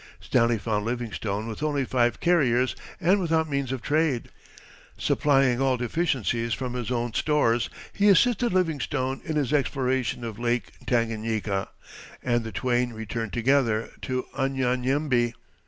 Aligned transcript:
Stanley 0.19 0.57
found 0.57 0.83
Livingstone 0.83 1.45
with 1.47 1.61
only 1.61 1.85
five 1.85 2.19
carriers 2.19 2.75
and 2.99 3.19
without 3.19 3.47
means 3.47 3.71
of 3.71 3.83
trade. 3.83 4.29
Supplying 4.97 5.61
all 5.61 5.77
deficiencies 5.77 6.55
from 6.55 6.73
his 6.73 6.89
own 6.89 7.13
stores, 7.13 7.69
he 7.93 8.09
assisted 8.09 8.51
Livingstone 8.51 9.21
in 9.23 9.35
his 9.35 9.53
exploration 9.53 10.23
of 10.23 10.39
Lake 10.39 10.71
Tanganyika, 10.87 11.69
and 12.23 12.43
the 12.43 12.51
twain 12.51 12.93
returned 12.93 13.33
together 13.33 13.91
to 14.01 14.25
Unyanyembe. 14.35 15.35